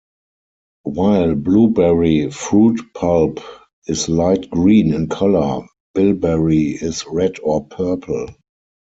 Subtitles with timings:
[0.81, 3.39] While blueberry fruit pulp
[3.85, 8.29] is light green in color, bilberry is red or purple.